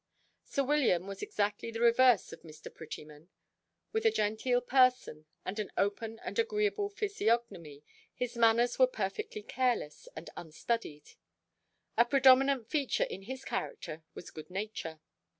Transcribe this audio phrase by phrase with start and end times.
[0.45, 2.73] Sir William was exactly the reverse of Mr.
[2.73, 3.29] Prettyman.
[3.91, 10.07] With a genteel person, and an open and agreable phisiognomy, his manners were perfectly careless
[10.15, 11.11] and unstudied.
[11.99, 14.99] A predominant feature in his character was good nature.